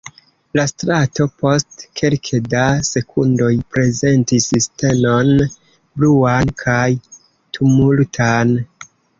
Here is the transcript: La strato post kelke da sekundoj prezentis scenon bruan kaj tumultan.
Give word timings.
La 0.59 0.63
strato 0.69 1.25
post 1.41 1.83
kelke 2.01 2.39
da 2.53 2.63
sekundoj 2.87 3.51
prezentis 3.75 4.49
scenon 4.65 5.31
bruan 5.53 6.53
kaj 6.65 6.83
tumultan. 7.59 8.59